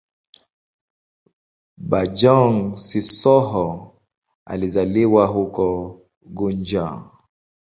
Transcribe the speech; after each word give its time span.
Bojang-Sissoho 1.89 3.77
alizaliwa 4.45 5.25
huko 5.27 5.99
Gunjur. 6.25 7.11